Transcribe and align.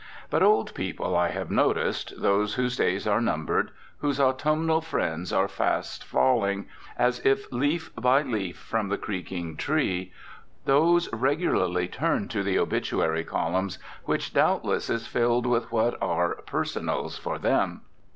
But 0.31 0.41
old 0.41 0.73
people, 0.73 1.15
I 1.15 1.29
have 1.29 1.51
noticed, 1.51 2.19
those 2.19 2.55
whose 2.55 2.75
days 2.75 3.05
are 3.05 3.21
numbered, 3.21 3.69
whose 3.99 4.19
autumnal 4.19 4.81
friends 4.81 5.31
are 5.31 5.47
fast 5.47 6.03
falling, 6.03 6.65
as 6.97 7.23
if 7.23 7.51
leaf 7.51 7.91
by 7.95 8.23
leaf 8.23 8.57
from 8.57 8.89
the 8.89 8.97
creaking 8.97 9.57
tree, 9.57 10.11
those 10.65 11.07
regularly 11.13 11.87
turn 11.87 12.27
to 12.29 12.41
the 12.41 12.57
obituary 12.57 13.23
column, 13.23 13.69
which, 14.05 14.33
doubtless, 14.33 14.89
is 14.89 15.05
filled 15.05 15.45
with 15.45 15.71
what 15.71 16.01
are 16.01 16.33
"personals" 16.47 17.19
for 17.19 17.37
them. 17.37 17.81